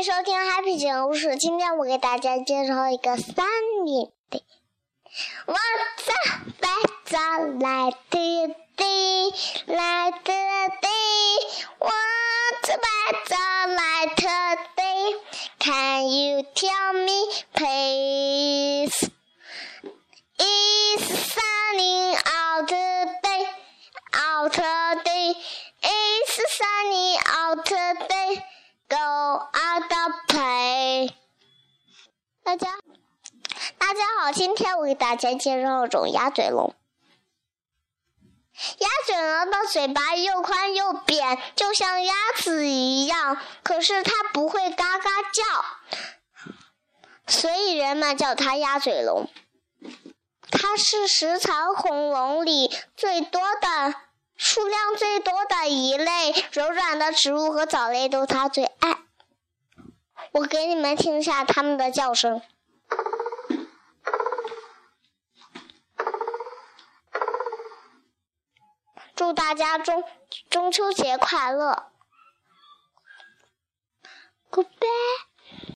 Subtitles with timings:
[0.00, 1.36] 迎收听 Happy 讲故事。
[1.36, 3.44] 今天我给大家介绍一个三
[3.84, 4.42] 年的。
[5.44, 6.14] 我早
[6.58, 6.68] 白
[7.04, 7.18] 早
[7.60, 9.34] 来的的
[9.66, 10.88] 来的的，
[11.80, 11.90] 我
[12.62, 12.88] 早白
[13.26, 13.36] 早
[13.66, 14.22] 来的
[14.74, 14.82] 的。
[15.58, 19.10] Can you tell me please?
[20.38, 21.02] Is
[21.34, 23.48] sunny out day?
[24.14, 24.56] Out
[25.04, 25.36] day?
[28.90, 29.90] Is sunny out day?
[29.90, 31.12] Go out play。
[32.42, 32.68] 大家，
[33.78, 36.74] 大家好，今天我给大家介绍一种鸭嘴龙。
[38.78, 45.42] 鸭嘴龙的嘴巴又宽又扁，就像鸭子一样，可是它不会嘎嘎叫，
[47.26, 49.30] 所以人们叫它鸭嘴龙。
[50.50, 53.94] 它是食草恐龙里最多的、
[54.42, 58.96] 数量最多的一类，柔软的植物和藻类都它最爱。
[60.32, 62.40] 我给你们听一下它们的叫声。
[69.14, 70.02] 祝大家中
[70.48, 71.92] 中秋节快乐
[74.50, 74.89] ！Goodbye。